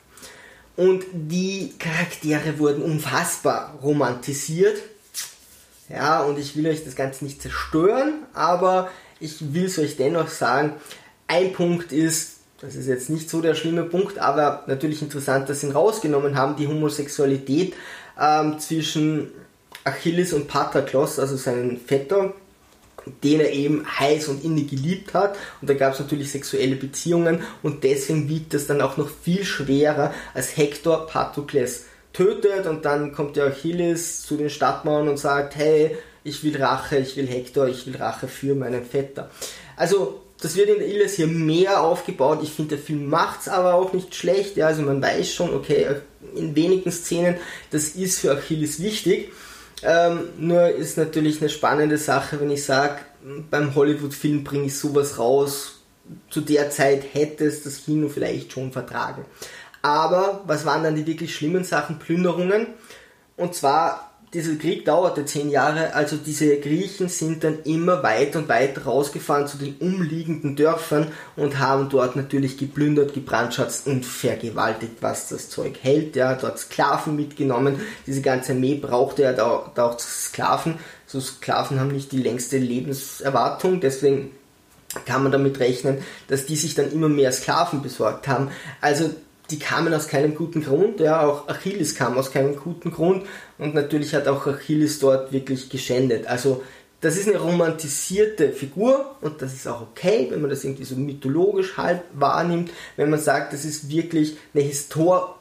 Und 0.77 1.05
die 1.15 1.73
Charaktere 1.79 2.59
wurden 2.59 2.83
unfassbar 2.83 3.79
romantisiert. 3.83 4.77
Ja, 5.89 6.23
und 6.25 6.39
ich 6.39 6.57
will 6.57 6.67
euch 6.67 6.85
das 6.85 6.95
Ganze 6.95 7.25
nicht 7.25 7.41
zerstören, 7.41 8.25
aber 8.35 8.91
ich 9.19 9.55
will 9.55 9.65
es 9.65 9.79
euch 9.79 9.97
dennoch 9.97 10.29
sagen. 10.29 10.75
Ein 11.27 11.55
Punkt 11.55 11.91
ist, 11.91 12.34
das 12.65 12.75
ist 12.75 12.87
jetzt 12.87 13.11
nicht 13.11 13.29
so 13.29 13.41
der 13.41 13.55
schlimme 13.55 13.85
Punkt, 13.85 14.19
aber 14.19 14.65
natürlich 14.67 15.03
interessant, 15.03 15.49
dass 15.49 15.61
sie 15.61 15.67
ihn 15.67 15.73
rausgenommen 15.73 16.37
haben, 16.37 16.57
die 16.57 16.67
Homosexualität 16.67 17.75
ähm, 18.21 18.59
zwischen 18.59 19.31
Achilles 19.85 20.33
und 20.33 20.49
Patroklos, 20.49 21.19
also 21.19 21.37
seinen 21.37 21.79
Vetter, 21.79 22.33
den 23.23 23.41
er 23.41 23.53
eben 23.53 23.85
heiß 23.87 24.29
und 24.29 24.45
innig 24.45 24.71
geliebt 24.71 25.13
hat. 25.13 25.37
Und 25.61 25.69
da 25.69 25.75
gab 25.75 25.93
es 25.93 26.01
natürlich 26.01 26.33
sexuelle 26.33 26.77
Beziehungen 26.77 27.41
und 27.63 27.85
deswegen 27.85 28.29
wiegt 28.31 28.55
das 28.55 28.67
dann 28.67 28.81
auch 28.81 28.97
noch 28.97 29.11
viel 29.11 29.45
schwerer, 29.45 30.15
als 30.33 30.57
Hektor 30.57 31.07
Patrokles 31.07 31.85
tötet 32.15 32.67
und 32.67 32.85
dann 32.85 33.13
kommt 33.13 33.37
der 33.37 33.47
Achilles 33.47 34.23
zu 34.23 34.37
den 34.37 34.49
Stadtmauern 34.49 35.09
und 35.09 35.19
sagt, 35.19 35.57
hey, 35.57 35.99
ich 36.23 36.43
will 36.43 36.57
Rache, 36.57 36.97
ich 36.97 37.17
will 37.17 37.27
Hektor, 37.27 37.67
ich 37.69 37.87
will 37.87 37.97
Rache 37.97 38.29
für 38.29 38.55
meinen 38.55 38.87
Vetter. 38.87 39.31
Also 39.77 40.24
das 40.45 40.57
wird 40.57 40.69
in 40.69 40.79
der 40.79 40.89
Ilias 40.89 41.15
hier 41.15 41.27
mehr 41.27 41.81
aufgebaut. 41.81 42.41
Ich 42.43 42.51
finde, 42.51 42.77
der 42.77 42.85
Film 42.85 43.09
macht 43.09 43.41
es 43.41 43.49
aber 43.49 43.75
auch 43.75 43.95
nicht 43.95 44.15
schlecht. 44.15 44.57
Ja, 44.57 44.67
also 44.67 44.83
man 44.83 45.01
weiß 45.01 45.33
schon, 45.33 45.55
okay, 45.55 45.87
in 46.35 46.55
wenigen 46.55 46.93
Szenen, 46.93 47.37
das 47.71 47.89
ist 47.89 48.21
für 48.21 48.33
Achilles 48.33 48.83
wichtig. 48.83 49.33
Ähm, 49.83 50.29
nur 50.39 50.69
ist 50.69 50.99
natürlich 50.99 51.41
eine 51.41 51.49
spannende 51.49 51.97
Sache, 51.97 52.41
wenn 52.41 52.51
ich 52.51 52.65
sage, 52.65 53.01
beim 53.51 53.75
Hollywood-Film 53.75 54.45
bringe 54.45 54.67
ich 54.67 54.79
sowas 54.79 55.19
raus. 55.19 55.81
Zu 56.29 56.43
der 56.43 56.71
Zeit 56.71 57.03
hätte 57.15 57.47
es 57.47 57.63
das 57.63 57.85
Kino 57.85 58.09
vielleicht 58.11 58.53
schon 58.53 58.71
vertragen. 58.71 59.25
Aber 59.81 60.43
was 60.47 60.67
waren 60.67 60.83
dann 60.83 60.95
die 60.95 61.07
wirklich 61.07 61.35
schlimmen 61.35 61.65
Sachen? 61.65 61.99
Plünderungen. 61.99 62.67
Und 63.37 63.55
zwar 63.55 64.14
dieser 64.35 64.57
Krieg 64.57 64.85
dauerte 64.85 65.25
zehn 65.25 65.49
Jahre, 65.49 65.95
also 65.95 66.17
diese 66.17 66.59
Griechen 66.59 67.09
sind 67.09 67.45
dann 67.45 67.63
immer 67.63 68.03
weiter 68.03 68.41
und 68.41 68.49
weiter 68.49 68.83
rausgefahren 68.83 69.47
zu 69.47 69.57
den 69.57 69.77
umliegenden 69.77 70.57
Dörfern 70.57 71.13
und 71.37 71.61
haben 71.61 71.89
dort 71.89 72.17
natürlich 72.17 72.59
geplündert, 72.59 73.15
gebrandschatzt 73.15 73.87
und 73.87 74.05
vergewaltigt, 74.05 74.97
was 75.01 75.29
das 75.29 75.51
Zeug 75.51 75.79
hält. 75.83 76.17
Ja, 76.17 76.35
dort 76.35 76.59
Sklaven 76.59 77.15
mitgenommen. 77.15 77.81
Diese 78.07 78.23
ganze 78.23 78.53
Armee 78.53 78.75
brauchte 78.75 79.23
ja 79.23 79.33
da, 79.33 79.71
da 79.75 79.85
auch 79.87 79.99
Sklaven. 80.01 80.79
So 81.07 81.21
Sklaven 81.21 81.79
haben 81.79 81.93
nicht 81.93 82.11
die 82.11 82.23
längste 82.23 82.59
Lebenserwartung, 82.59 83.81
deswegen 83.81 84.33
kann 85.07 85.23
man 85.23 85.33
damit 85.33 85.61
rechnen, 85.61 85.99
dass 86.29 86.47
die 86.47 86.57
sich 86.57 86.75
dann 86.75 86.91
immer 86.91 87.09
mehr 87.09 87.33
Sklaven 87.33 87.83
besorgt 87.83 88.27
haben. 88.27 88.51
Also 88.81 89.11
die 89.55 89.61
kamen 89.61 89.95
aus 89.95 90.09
keinem 90.09 90.35
guten 90.35 90.65
Grund, 90.65 90.99
ja, 90.99 91.25
auch 91.25 91.47
Achilles 91.47 91.95
kam 91.95 92.19
aus 92.19 92.33
keinem 92.33 92.57
guten 92.57 92.91
Grund 92.91 93.25
und 93.57 93.73
natürlich 93.73 94.13
hat 94.13 94.27
auch 94.27 94.49
Achilles 94.49 94.99
dort 94.99 95.31
wirklich 95.31 95.69
geschändet. 95.69 96.27
Also 96.27 96.65
das 97.01 97.17
ist 97.17 97.29
eine 97.29 97.39
romantisierte 97.39 98.51
Figur 98.51 99.15
und 99.21 99.41
das 99.43 99.55
ist 99.55 99.69
auch 99.69 99.81
okay, 99.83 100.27
wenn 100.29 100.41
man 100.41 100.51
das 100.51 100.65
irgendwie 100.65 100.83
so 100.83 100.97
mythologisch 100.97 101.77
halb 101.77 102.03
wahrnimmt, 102.15 102.73
wenn 102.97 103.11
man 103.11 103.21
sagt, 103.21 103.53
das 103.53 103.65
ist 103.65 103.89
wirklich 103.89 104.37
eine 104.55 104.65
Histor 104.65 105.39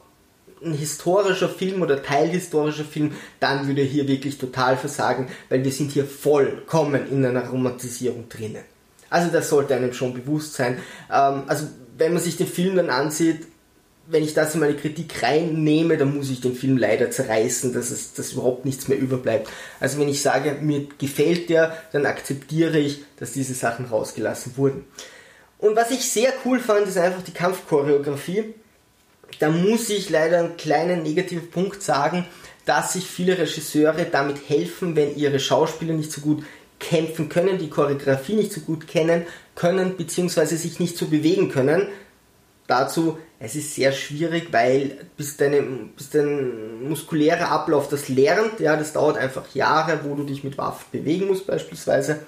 ein 0.64 0.74
historischer 0.74 1.48
Film 1.48 1.82
oder 1.82 2.00
teilhistorischer 2.02 2.84
Film, 2.84 3.12
dann 3.40 3.66
würde 3.66 3.80
er 3.80 3.86
hier 3.86 4.06
wirklich 4.06 4.38
total 4.38 4.76
versagen, 4.76 5.26
weil 5.48 5.64
wir 5.64 5.72
sind 5.72 5.90
hier 5.90 6.06
vollkommen 6.06 7.10
in 7.10 7.26
einer 7.26 7.48
Romantisierung 7.48 8.28
drinnen. 8.28 8.62
Also 9.10 9.30
das 9.30 9.50
sollte 9.50 9.74
einem 9.74 9.92
schon 9.92 10.14
bewusst 10.14 10.54
sein. 10.54 10.78
Ähm, 11.12 11.42
also 11.48 11.66
wenn 11.98 12.14
man 12.14 12.22
sich 12.22 12.36
den 12.36 12.46
Film 12.46 12.76
dann 12.76 12.88
ansieht, 12.88 13.46
wenn 14.06 14.22
ich 14.22 14.34
das 14.34 14.54
in 14.54 14.60
meine 14.60 14.74
Kritik 14.74 15.22
reinnehme, 15.22 15.96
dann 15.96 16.14
muss 16.14 16.30
ich 16.30 16.40
den 16.40 16.54
Film 16.54 16.76
leider 16.76 17.10
zerreißen, 17.10 17.72
dass 17.72 17.90
es 17.90 18.12
dass 18.12 18.32
überhaupt 18.32 18.64
nichts 18.64 18.88
mehr 18.88 18.98
überbleibt. 18.98 19.48
Also 19.80 19.98
wenn 19.98 20.08
ich 20.08 20.20
sage, 20.20 20.58
mir 20.60 20.86
gefällt 20.98 21.48
der, 21.48 21.76
dann 21.92 22.04
akzeptiere 22.04 22.78
ich, 22.78 23.02
dass 23.18 23.32
diese 23.32 23.54
Sachen 23.54 23.86
rausgelassen 23.86 24.56
wurden. 24.56 24.84
Und 25.58 25.76
was 25.76 25.90
ich 25.90 26.10
sehr 26.10 26.32
cool 26.44 26.60
fand, 26.60 26.86
ist 26.86 26.98
einfach 26.98 27.22
die 27.22 27.32
Kampfchoreografie. 27.32 28.54
Da 29.38 29.48
muss 29.50 29.88
ich 29.88 30.10
leider 30.10 30.40
einen 30.40 30.56
kleinen 30.56 31.02
negativen 31.02 31.50
Punkt 31.50 31.82
sagen, 31.82 32.26
dass 32.66 32.92
sich 32.92 33.06
viele 33.06 33.38
Regisseure 33.38 34.04
damit 34.04 34.48
helfen, 34.48 34.96
wenn 34.96 35.16
ihre 35.16 35.40
Schauspieler 35.40 35.94
nicht 35.94 36.12
so 36.12 36.20
gut 36.20 36.44
kämpfen 36.78 37.28
können, 37.28 37.58
die 37.58 37.70
Choreografie 37.70 38.34
nicht 38.34 38.52
so 38.52 38.60
gut 38.60 38.86
kennen 38.86 39.26
können, 39.54 39.96
beziehungsweise 39.96 40.56
sich 40.56 40.80
nicht 40.80 40.96
so 40.98 41.06
bewegen 41.06 41.50
können, 41.50 41.88
dazu, 42.66 43.18
es 43.40 43.54
ist 43.56 43.74
sehr 43.74 43.92
schwierig, 43.92 44.48
weil 44.52 44.96
bis, 45.16 45.36
deine, 45.36 45.62
bis 45.96 46.10
dein 46.10 46.88
muskulärer 46.88 47.50
Ablauf 47.50 47.88
das 47.88 48.08
lernt, 48.08 48.60
ja, 48.60 48.76
das 48.76 48.92
dauert 48.92 49.18
einfach 49.18 49.54
Jahre, 49.54 50.00
wo 50.04 50.14
du 50.14 50.24
dich 50.24 50.44
mit 50.44 50.56
Waffen 50.56 50.86
bewegen 50.92 51.26
musst 51.26 51.46
beispielsweise. 51.46 52.20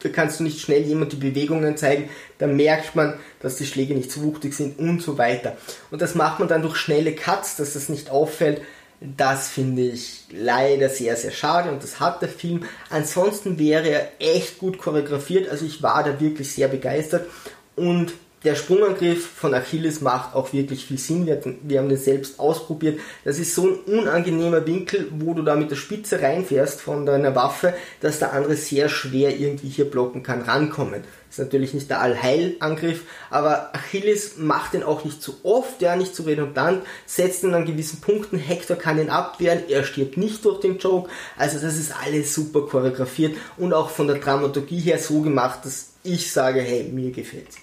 Da 0.00 0.08
kannst 0.08 0.40
du 0.40 0.44
nicht 0.44 0.60
schnell 0.60 0.82
jemand 0.82 1.12
die 1.12 1.16
Bewegungen 1.16 1.76
zeigen, 1.76 2.10
da 2.38 2.46
merkt 2.46 2.96
man, 2.96 3.14
dass 3.40 3.56
die 3.56 3.66
Schläge 3.66 3.94
nicht 3.94 4.10
so 4.10 4.22
wuchtig 4.22 4.52
sind 4.52 4.78
und 4.78 5.00
so 5.00 5.16
weiter. 5.16 5.56
Und 5.90 6.02
das 6.02 6.14
macht 6.14 6.40
man 6.40 6.48
dann 6.48 6.62
durch 6.62 6.76
schnelle 6.76 7.14
Cuts, 7.14 7.56
dass 7.56 7.74
das 7.74 7.88
nicht 7.88 8.10
auffällt. 8.10 8.62
Das 9.00 9.48
finde 9.48 9.82
ich 9.82 10.24
leider 10.30 10.88
sehr, 10.88 11.16
sehr 11.16 11.32
schade 11.32 11.70
und 11.70 11.82
das 11.82 11.98
hat 11.98 12.22
der 12.22 12.28
Film. 12.28 12.64
Ansonsten 12.90 13.58
wäre 13.58 13.88
er 13.88 14.12
echt 14.20 14.58
gut 14.58 14.78
choreografiert, 14.78 15.48
also 15.48 15.64
ich 15.64 15.82
war 15.82 16.04
da 16.04 16.20
wirklich 16.20 16.52
sehr 16.52 16.68
begeistert 16.68 17.28
und 17.74 18.12
der 18.44 18.56
Sprungangriff 18.56 19.24
von 19.24 19.54
Achilles 19.54 20.00
macht 20.00 20.34
auch 20.34 20.52
wirklich 20.52 20.84
viel 20.86 20.98
Sinn. 20.98 21.26
Wir, 21.26 21.40
wir, 21.62 21.78
haben 21.78 21.88
den 21.88 21.98
selbst 21.98 22.40
ausprobiert. 22.40 22.98
Das 23.24 23.38
ist 23.38 23.54
so 23.54 23.68
ein 23.68 23.98
unangenehmer 23.98 24.66
Winkel, 24.66 25.08
wo 25.18 25.34
du 25.34 25.42
da 25.42 25.54
mit 25.54 25.70
der 25.70 25.76
Spitze 25.76 26.20
reinfährst 26.20 26.80
von 26.80 27.06
deiner 27.06 27.36
Waffe, 27.36 27.74
dass 28.00 28.18
der 28.18 28.32
andere 28.32 28.56
sehr 28.56 28.88
schwer 28.88 29.38
irgendwie 29.38 29.68
hier 29.68 29.88
blocken 29.88 30.22
kann, 30.22 30.42
rankommen. 30.42 31.04
Ist 31.30 31.38
natürlich 31.38 31.72
nicht 31.72 31.88
der 31.88 32.02
Allheilangriff, 32.02 33.04
aber 33.30 33.74
Achilles 33.74 34.36
macht 34.36 34.74
den 34.74 34.82
auch 34.82 35.04
nicht 35.04 35.22
zu 35.22 35.36
oft, 35.44 35.80
ja, 35.80 35.96
nicht 35.96 36.14
zu 36.14 36.24
redundant, 36.24 36.82
setzt 37.06 37.42
ihn 37.42 37.54
an 37.54 37.64
gewissen 37.64 38.02
Punkten, 38.02 38.36
Hector 38.36 38.76
kann 38.76 39.00
ihn 39.00 39.08
abwehren, 39.08 39.62
er 39.68 39.84
stirbt 39.84 40.18
nicht 40.18 40.44
durch 40.44 40.60
den 40.60 40.76
Joke. 40.76 41.08
Also 41.38 41.58
das 41.58 41.78
ist 41.78 41.94
alles 42.04 42.34
super 42.34 42.66
choreografiert 42.66 43.34
und 43.56 43.72
auch 43.72 43.88
von 43.88 44.08
der 44.08 44.18
Dramaturgie 44.18 44.80
her 44.80 44.98
so 44.98 45.22
gemacht, 45.22 45.60
dass 45.64 45.92
ich 46.02 46.30
sage, 46.30 46.60
hey, 46.60 46.90
mir 46.92 47.12
gefällt's. 47.12 47.56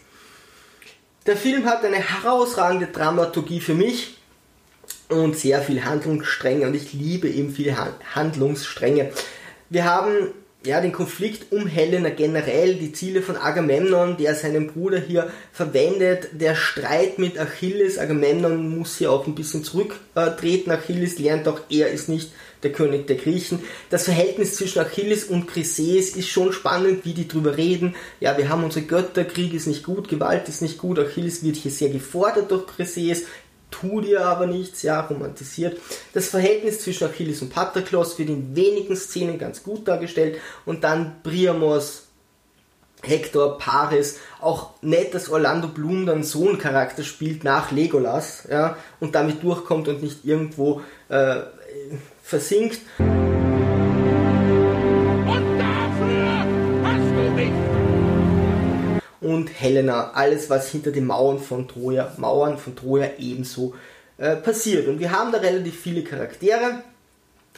Der 1.29 1.37
Film 1.37 1.67
hat 1.67 1.85
eine 1.85 1.97
herausragende 1.97 2.87
Dramaturgie 2.87 3.59
für 3.59 3.75
mich 3.75 4.17
und 5.09 5.37
sehr 5.37 5.61
viel 5.61 5.85
Handlungsstränge 5.85 6.65
und 6.65 6.73
ich 6.73 6.91
liebe 6.91 7.29
eben 7.29 7.51
viele 7.51 7.77
Handlungsstränge. 8.15 9.11
Wir 9.69 9.85
haben 9.85 10.33
ja, 10.65 10.81
den 10.81 10.91
Konflikt 10.91 11.53
um 11.53 11.67
Helena 11.67 12.09
generell, 12.09 12.75
die 12.75 12.91
Ziele 12.91 13.21
von 13.21 13.37
Agamemnon, 13.37 14.17
der 14.17 14.35
seinen 14.35 14.67
Bruder 14.67 14.99
hier 14.99 15.31
verwendet, 15.53 16.29
der 16.33 16.55
Streit 16.55 17.17
mit 17.17 17.39
Achilles, 17.39 17.97
Agamemnon 17.97 18.77
muss 18.77 18.97
hier 18.97 19.11
auch 19.11 19.25
ein 19.25 19.35
bisschen 19.35 19.63
zurücktreten, 19.63 20.71
Achilles 20.71 21.17
lernt 21.17 21.47
auch, 21.47 21.61
er 21.69 21.91
ist 21.91 22.09
nicht 22.09 22.31
der 22.63 22.73
König 22.73 23.07
der 23.07 23.15
Griechen. 23.15 23.59
Das 23.89 24.03
Verhältnis 24.03 24.55
zwischen 24.55 24.79
Achilles 24.79 25.23
und 25.23 25.47
Chryseis 25.47 26.09
ist 26.17 26.27
schon 26.27 26.51
spannend, 26.51 27.05
wie 27.05 27.13
die 27.13 27.29
drüber 27.29 27.55
reden. 27.55 27.95
Ja, 28.19 28.37
wir 28.37 28.49
haben 28.49 28.65
unsere 28.65 28.85
Götter, 28.85 29.23
Krieg 29.23 29.53
ist 29.53 29.67
nicht 29.67 29.83
gut, 29.83 30.09
Gewalt 30.09 30.49
ist 30.49 30.61
nicht 30.61 30.77
gut, 30.77 30.99
Achilles 30.99 31.41
wird 31.41 31.55
hier 31.55 31.71
sehr 31.71 31.89
gefordert 31.89 32.51
durch 32.51 32.67
Chryseis, 32.67 33.23
tut 33.71 34.05
ihr 34.05 34.25
aber 34.25 34.47
nichts, 34.47 34.81
ja, 34.81 35.01
romantisiert. 35.01 35.79
Das 36.13 36.27
Verhältnis 36.27 36.81
zwischen 36.81 37.07
Achilles 37.07 37.41
und 37.41 37.49
Patroklos 37.49 38.17
wird 38.17 38.29
in 38.29 38.55
wenigen 38.55 38.95
Szenen 38.95 39.37
ganz 39.37 39.63
gut 39.63 39.87
dargestellt 39.87 40.39
und 40.65 40.83
dann 40.83 41.21
Priamos, 41.23 42.03
Hector, 43.01 43.57
Paris, 43.57 44.19
auch 44.41 44.71
nett, 44.81 45.13
dass 45.13 45.29
Orlando 45.29 45.69
Bloom 45.69 46.05
dann 46.05 46.23
so 46.23 46.47
einen 46.47 46.57
Charakter 46.57 47.03
spielt 47.03 47.43
nach 47.43 47.71
Legolas, 47.71 48.47
ja, 48.49 48.77
und 48.99 49.15
damit 49.15 49.41
durchkommt 49.41 49.87
und 49.87 50.03
nicht 50.03 50.25
irgendwo 50.25 50.81
äh, 51.07 51.37
versinkt. 52.21 52.79
Und 59.29 59.49
Helena, 59.61 60.09
alles 60.15 60.49
was 60.49 60.71
hinter 60.71 60.89
den 60.91 61.05
Mauern 61.05 61.37
von 61.37 61.67
Troja, 61.67 62.11
Mauern 62.17 62.57
von 62.57 62.75
Troja 62.75 63.11
ebenso 63.19 63.75
äh, 64.17 64.35
passiert. 64.35 64.87
Und 64.87 64.99
wir 64.99 65.11
haben 65.11 65.31
da 65.31 65.37
relativ 65.37 65.79
viele 65.79 66.03
Charaktere 66.03 66.81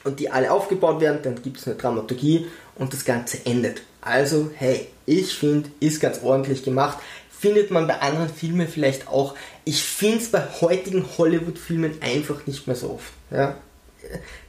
und 0.03 0.19
die 0.19 0.29
alle 0.29 0.51
aufgebaut 0.51 0.99
werden, 0.99 1.19
dann 1.23 1.41
gibt 1.41 1.59
es 1.59 1.67
eine 1.67 1.77
Dramaturgie 1.77 2.47
und 2.75 2.91
das 2.91 3.05
Ganze 3.05 3.45
endet. 3.45 3.83
Also, 4.01 4.51
hey, 4.53 4.89
ich 5.05 5.33
finde, 5.33 5.69
ist 5.79 6.01
ganz 6.01 6.21
ordentlich 6.21 6.63
gemacht. 6.63 6.97
Findet 7.29 7.71
man 7.71 7.87
bei 7.87 8.01
anderen 8.01 8.27
Filmen 8.27 8.67
vielleicht 8.67 9.07
auch. 9.07 9.35
Ich 9.63 9.81
finde 9.81 10.17
es 10.17 10.29
bei 10.29 10.43
heutigen 10.59 11.05
Hollywood-Filmen 11.17 12.01
einfach 12.01 12.45
nicht 12.47 12.67
mehr 12.67 12.75
so 12.75 12.95
oft. 12.95 13.13
Ja? 13.31 13.55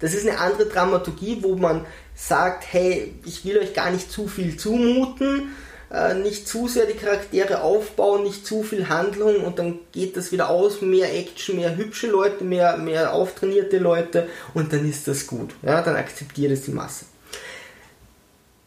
das 0.00 0.14
ist 0.14 0.26
eine 0.26 0.38
andere 0.38 0.66
Dramaturgie, 0.66 1.38
wo 1.42 1.54
man 1.54 1.86
sagt, 2.16 2.64
hey, 2.72 3.14
ich 3.24 3.44
will 3.44 3.58
euch 3.58 3.74
gar 3.74 3.92
nicht 3.92 4.10
zu 4.10 4.26
viel 4.26 4.56
zumuten, 4.56 5.54
äh, 5.92 6.14
nicht 6.14 6.48
zu 6.48 6.68
sehr 6.68 6.86
die 6.86 6.94
Charaktere 6.94 7.60
aufbauen, 7.60 8.22
nicht 8.22 8.46
zu 8.46 8.62
viel 8.62 8.88
Handlung 8.88 9.44
und 9.44 9.58
dann 9.58 9.78
geht 9.92 10.16
das 10.16 10.32
wieder 10.32 10.48
aus, 10.48 10.80
mehr 10.80 11.14
Action, 11.14 11.56
mehr 11.56 11.76
hübsche 11.76 12.06
Leute, 12.06 12.44
mehr, 12.44 12.78
mehr 12.78 13.12
auftrainierte 13.12 13.78
Leute 13.78 14.26
und 14.54 14.72
dann 14.72 14.88
ist 14.88 15.06
das 15.06 15.26
gut. 15.26 15.54
Ja, 15.62 15.82
dann 15.82 15.96
akzeptiert 15.96 16.50
es 16.50 16.62
die 16.62 16.70
Masse. 16.70 17.04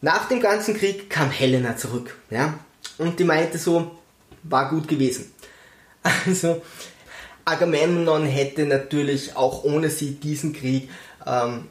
Nach 0.00 0.28
dem 0.28 0.40
ganzen 0.40 0.76
Krieg 0.76 1.10
kam 1.10 1.30
Helena 1.30 1.76
zurück, 1.76 2.16
ja, 2.30 2.60
und 2.98 3.18
die 3.18 3.24
meinte 3.24 3.58
so, 3.58 3.98
war 4.44 4.70
gut 4.70 4.88
gewesen. 4.88 5.32
Also, 6.24 6.62
Agamemnon 7.44 8.24
hätte 8.26 8.64
natürlich 8.64 9.34
auch 9.34 9.64
ohne 9.64 9.90
sie 9.90 10.12
diesen 10.12 10.52
Krieg 10.52 10.88
ähm, 11.26 11.66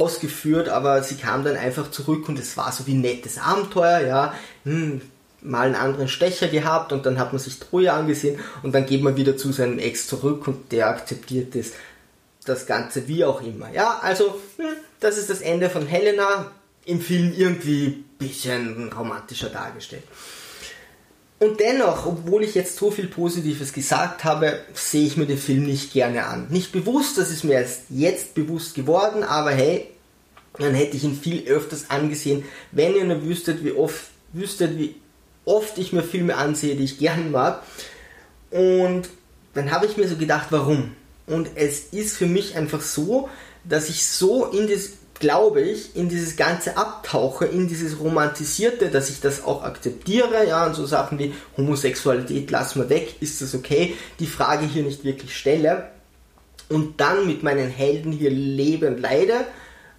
ausgeführt, 0.00 0.68
aber 0.68 1.02
sie 1.02 1.16
kam 1.16 1.44
dann 1.44 1.56
einfach 1.56 1.90
zurück 1.90 2.28
und 2.28 2.38
es 2.38 2.56
war 2.56 2.72
so 2.72 2.86
wie 2.86 2.94
ein 2.94 3.00
nettes 3.00 3.38
Abenteuer, 3.38 4.00
ja, 4.00 4.34
hm, 4.64 5.00
mal 5.42 5.66
einen 5.66 5.74
anderen 5.74 6.08
Stecher 6.08 6.48
gehabt 6.48 6.92
und 6.92 7.06
dann 7.06 7.18
hat 7.18 7.32
man 7.32 7.40
sich 7.40 7.58
Troja 7.58 7.96
angesehen 7.96 8.40
und 8.62 8.74
dann 8.74 8.86
geht 8.86 9.02
man 9.02 9.16
wieder 9.16 9.36
zu 9.36 9.52
seinem 9.52 9.78
Ex 9.78 10.06
zurück 10.06 10.46
und 10.48 10.72
der 10.72 10.88
akzeptiert 10.88 11.54
das, 11.54 11.72
das 12.44 12.66
Ganze 12.66 13.08
wie 13.08 13.24
auch 13.24 13.42
immer. 13.42 13.70
Ja, 13.72 13.98
also 14.02 14.40
hm, 14.56 14.66
das 15.00 15.18
ist 15.18 15.30
das 15.30 15.40
Ende 15.40 15.70
von 15.70 15.86
Helena, 15.86 16.50
im 16.86 17.00
Film 17.00 17.32
irgendwie 17.36 17.86
ein 17.86 18.04
bisschen 18.18 18.92
romantischer 18.92 19.48
dargestellt. 19.48 20.04
Und 21.38 21.60
dennoch, 21.60 22.06
obwohl 22.06 22.44
ich 22.44 22.54
jetzt 22.54 22.76
so 22.76 22.90
viel 22.90 23.08
Positives 23.08 23.72
gesagt 23.72 24.24
habe, 24.24 24.60
sehe 24.72 25.06
ich 25.06 25.18
mir 25.18 25.26
den 25.26 25.36
Film 25.36 25.64
nicht 25.64 25.92
gerne 25.92 26.24
an. 26.26 26.46
Nicht 26.48 26.72
bewusst, 26.72 27.18
das 27.18 27.30
ist 27.30 27.44
mir 27.44 27.54
erst 27.54 27.82
jetzt 27.90 28.34
bewusst 28.34 28.74
geworden, 28.74 29.22
aber 29.22 29.50
hey, 29.50 29.86
dann 30.58 30.74
hätte 30.74 30.96
ich 30.96 31.04
ihn 31.04 31.18
viel 31.18 31.46
öfters 31.46 31.90
angesehen, 31.90 32.44
wenn 32.72 32.94
ihr 32.94 33.04
nur 33.04 33.22
wüsstet, 33.22 33.62
wie 33.62 33.72
oft, 33.72 34.06
wüsstet, 34.32 34.78
wie 34.78 34.94
oft 35.44 35.76
ich 35.76 35.92
mir 35.92 36.02
Filme 36.02 36.36
ansehe, 36.36 36.74
die 36.74 36.84
ich 36.84 36.98
gerne 36.98 37.24
mag. 37.24 37.62
Und 38.50 39.10
dann 39.52 39.70
habe 39.70 39.84
ich 39.84 39.98
mir 39.98 40.08
so 40.08 40.16
gedacht, 40.16 40.46
warum? 40.50 40.92
Und 41.26 41.50
es 41.54 41.92
ist 41.92 42.16
für 42.16 42.26
mich 42.26 42.56
einfach 42.56 42.80
so, 42.80 43.28
dass 43.64 43.90
ich 43.90 44.06
so 44.06 44.46
in 44.46 44.68
das 44.68 44.92
glaube 45.18 45.60
ich, 45.60 45.96
in 45.96 46.08
dieses 46.08 46.36
ganze 46.36 46.76
Abtauche, 46.76 47.46
in 47.46 47.68
dieses 47.68 48.00
Romantisierte, 48.00 48.88
dass 48.88 49.10
ich 49.10 49.20
das 49.20 49.44
auch 49.44 49.62
akzeptiere, 49.62 50.46
ja, 50.46 50.66
und 50.66 50.74
so 50.74 50.86
Sachen 50.86 51.18
wie 51.18 51.32
Homosexualität 51.56 52.50
lassen 52.50 52.80
wir 52.80 52.88
weg, 52.88 53.16
ist 53.20 53.42
das 53.42 53.54
okay, 53.54 53.94
die 54.18 54.26
Frage 54.26 54.66
hier 54.66 54.82
nicht 54.82 55.04
wirklich 55.04 55.36
stelle 55.36 55.90
und 56.68 57.00
dann 57.00 57.26
mit 57.26 57.42
meinen 57.42 57.68
Helden 57.68 58.12
hier 58.12 58.30
lebe 58.30 58.88
und 58.88 59.00
leide 59.00 59.46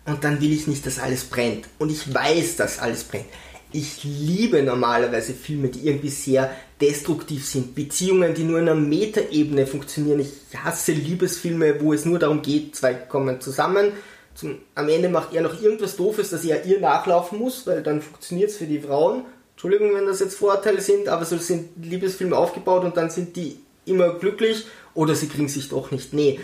und 0.06 0.24
dann 0.24 0.42
will 0.42 0.54
ich 0.54 0.68
nicht, 0.68 0.86
dass 0.86 1.00
alles 1.00 1.26
brennt. 1.26 1.68
Und 1.80 1.92
ich 1.92 2.14
weiß, 2.14 2.56
dass 2.56 2.80
alles 2.80 3.04
brennt. 3.04 3.26
Ich 3.74 4.04
liebe 4.04 4.64
normalerweise 4.64 5.34
Filme, 5.34 5.68
die 5.68 5.88
irgendwie 5.88 6.10
sehr 6.10 6.56
destruktiv 6.80 7.46
sind. 7.46 7.76
Beziehungen, 7.76 8.34
die 8.34 8.44
nur 8.44 8.60
in 8.60 8.70
einer 8.70 8.80
Metaebene 8.80 9.68
funktionieren. 9.68 10.22
Ich 10.22 10.58
hasse 10.58 10.94
Liebesfilme, 10.94 11.82
wo 11.82 11.94
es 11.94 12.06
nur 12.06 12.20
darum 12.20 12.42
geht, 12.42 12.78
zwei 12.78 12.94
kommen 12.94 13.42
zusammen, 13.42 13.92
zum, 14.38 14.60
am 14.75 14.88
Ende 14.88 15.10
macht 15.10 15.34
er 15.34 15.41
noch 15.41 15.60
irgendwas 15.60 15.96
Doofes, 15.96 16.29
dass 16.29 16.46
er 16.46 16.63
ihr 16.63 16.79
nachlaufen 16.79 17.39
muss, 17.39 17.65
weil 17.65 17.82
dann 17.82 18.03
funktioniert 18.03 18.51
es 18.51 18.58
für 18.58 18.67
die 18.67 18.79
Frauen. 18.79 19.25
Entschuldigung, 19.53 19.96
wenn 19.96 20.06
das 20.06 20.20
jetzt 20.20 20.38
Vorurteile 20.38 20.79
sind, 20.79 21.08
aber 21.08 21.25
so 21.25 21.38
sind 21.38 21.70
Liebesfilme 21.82 22.38
aufgebaut 22.38 22.84
und 22.84 22.96
dann 22.96 23.10
sind 23.10 23.36
die 23.36 23.58
immer 23.86 24.13
glücklich 24.13 24.67
oder 24.94 25.15
sie 25.15 25.27
kriegen 25.27 25.48
sich 25.48 25.70
doch 25.70 25.89
nicht. 25.89 26.13
Nee. 26.13 26.39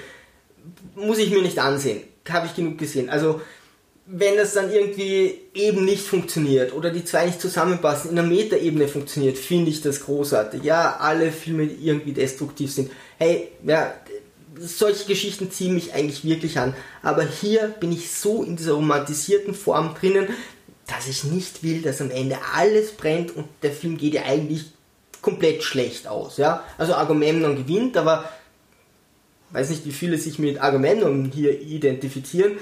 muss 0.96 1.20
ich 1.20 1.30
mir 1.30 1.44
nicht 1.44 1.60
ansehen. 1.60 2.02
Habe 2.28 2.48
ich 2.48 2.56
genug 2.56 2.80
gesehen. 2.80 3.12
Also 3.12 3.42
wenn 4.08 4.38
das 4.38 4.54
dann 4.54 4.72
irgendwie 4.72 5.40
eben 5.54 5.86
nicht 5.86 6.06
funktioniert 6.06 6.74
oder 6.74 6.90
die 6.90 7.06
zwei 7.06 7.28
nicht 7.28 7.40
zusammenpassen, 7.40 8.10
in 8.10 8.16
der 8.16 8.26
Metaebene 8.26 8.88
funktioniert, 8.88 9.38
finde 9.38 9.70
ich 9.70 9.82
das 9.82 10.04
großartig. 10.04 10.64
Ja, 10.64 10.98
alle 11.00 11.32
Filme, 11.32 11.68
die 11.68 11.88
irgendwie 11.88 12.12
destruktiv 12.12 12.72
sind. 12.72 12.90
Hey, 13.20 13.50
ja, 13.64 13.94
solche 14.60 15.06
Geschichten 15.06 15.52
ziehen 15.52 15.74
mich 15.74 15.94
eigentlich 15.94 16.24
wirklich 16.24 16.60
an. 16.60 16.76
Aber 17.02 17.24
hier 17.24 17.68
bin 17.80 17.92
ich 17.92 18.12
so 18.12 18.44
in 18.44 18.56
dieser 18.56 18.74
romantisierten 18.74 19.54
Form 19.54 19.96
drinnen, 20.00 20.28
dass 20.88 21.08
ich 21.08 21.24
nicht 21.24 21.64
will, 21.64 21.82
dass 21.82 22.02
am 22.02 22.12
Ende 22.12 22.38
alles 22.56 22.92
brennt 22.92 23.36
und 23.36 23.46
der 23.62 23.72
Film 23.72 23.98
geht 23.98 24.14
ja 24.14 24.24
eigentlich 24.24 24.66
komplett 25.22 25.64
schlecht 25.64 26.08
aus. 26.08 26.38
Ja? 26.38 26.64
Also 26.78 26.94
Agamemnon 26.94 27.56
gewinnt, 27.56 27.98
aber 27.98 28.30
weiß 29.52 29.70
nicht, 29.70 29.86
wie 29.86 29.92
viele 29.92 30.18
sich 30.18 30.40
mit 30.40 30.62
Agamemnon 30.62 31.32
hier 31.34 31.60
identifizieren. 31.62 32.58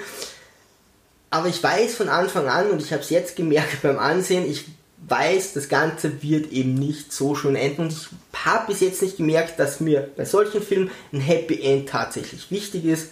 Aber 1.30 1.48
ich 1.48 1.62
weiß 1.62 1.94
von 1.94 2.08
Anfang 2.08 2.46
an, 2.46 2.70
und 2.70 2.82
ich 2.82 2.92
habe 2.92 3.02
es 3.02 3.10
jetzt 3.10 3.36
gemerkt 3.36 3.78
beim 3.82 3.98
Ansehen, 3.98 4.48
ich 4.48 4.66
weiß, 5.08 5.54
das 5.54 5.68
Ganze 5.68 6.22
wird 6.22 6.52
eben 6.52 6.74
nicht 6.74 7.12
so 7.12 7.34
schön 7.34 7.56
enden. 7.56 7.82
Und 7.82 7.92
ich 7.92 8.08
habe 8.44 8.68
bis 8.68 8.80
jetzt 8.80 9.02
nicht 9.02 9.16
gemerkt, 9.16 9.58
dass 9.58 9.80
mir 9.80 10.10
bei 10.16 10.24
solchen 10.24 10.62
Filmen 10.62 10.90
ein 11.12 11.20
Happy 11.20 11.62
End 11.62 11.88
tatsächlich 11.88 12.50
wichtig 12.50 12.84
ist. 12.84 13.10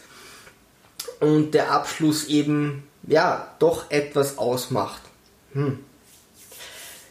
Und 1.20 1.52
der 1.52 1.70
Abschluss 1.70 2.28
eben, 2.28 2.84
ja, 3.06 3.54
doch 3.58 3.90
etwas 3.90 4.38
ausmacht. 4.38 5.02
Hm. 5.52 5.78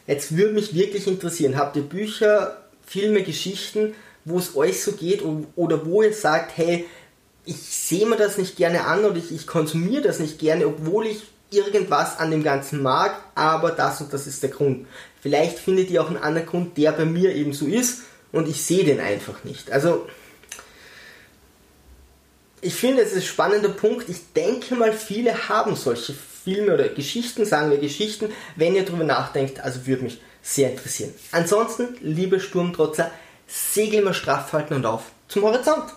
Jetzt 0.07 0.35
würde 0.35 0.53
mich 0.53 0.73
wirklich 0.73 1.05
interessieren, 1.07 1.57
habt 1.57 1.75
ihr 1.75 1.83
Bücher, 1.83 2.57
Filme, 2.85 3.21
Geschichten, 3.21 3.93
wo 4.25 4.39
es 4.39 4.55
euch 4.55 4.83
so 4.83 4.93
geht 4.93 5.23
oder 5.55 5.85
wo 5.85 6.01
ihr 6.01 6.13
sagt, 6.13 6.57
hey, 6.57 6.87
ich 7.45 7.57
sehe 7.57 8.05
mir 8.05 8.17
das 8.17 8.37
nicht 8.37 8.57
gerne 8.57 8.85
an 8.85 9.05
oder 9.05 9.17
ich, 9.17 9.31
ich 9.31 9.47
konsumiere 9.47 10.01
das 10.01 10.19
nicht 10.19 10.39
gerne, 10.39 10.67
obwohl 10.67 11.07
ich 11.07 11.23
irgendwas 11.51 12.19
an 12.19 12.31
dem 12.31 12.43
Ganzen 12.43 12.81
mag, 12.81 13.15
aber 13.35 13.71
das 13.71 14.01
und 14.01 14.13
das 14.13 14.27
ist 14.27 14.43
der 14.43 14.49
Grund. 14.49 14.87
Vielleicht 15.21 15.57
findet 15.57 15.89
ihr 15.89 16.01
auch 16.01 16.07
einen 16.07 16.17
anderen 16.17 16.47
Grund, 16.47 16.77
der 16.77 16.91
bei 16.91 17.05
mir 17.05 17.33
eben 17.33 17.53
so 17.53 17.65
ist 17.65 18.01
und 18.31 18.47
ich 18.47 18.63
sehe 18.63 18.83
den 18.83 18.99
einfach 18.99 19.43
nicht. 19.43 19.71
Also, 19.71 20.07
ich 22.61 22.75
finde, 22.75 23.01
es 23.01 23.11
ist 23.11 23.17
ein 23.17 23.23
spannender 23.23 23.69
Punkt. 23.69 24.09
Ich 24.09 24.33
denke 24.35 24.75
mal, 24.75 24.93
viele 24.93 25.49
haben 25.49 25.75
solche 25.75 26.13
Filme 26.13 26.73
oder 26.73 26.89
Geschichten, 26.89 27.45
sagen 27.45 27.71
wir 27.71 27.77
Geschichten, 27.77 28.31
wenn 28.55 28.75
ihr 28.75 28.85
darüber 28.85 29.03
nachdenkt, 29.03 29.59
also 29.59 29.85
würde 29.85 30.03
mich 30.03 30.19
sehr 30.41 30.71
interessieren. 30.71 31.13
Ansonsten, 31.31 31.97
liebe 32.01 32.39
Sturmtrotzer, 32.39 33.11
segel 33.47 34.03
mal 34.03 34.13
straff 34.13 34.53
halten 34.53 34.73
und 34.73 34.85
auf 34.85 35.03
zum 35.27 35.43
Horizont. 35.43 35.93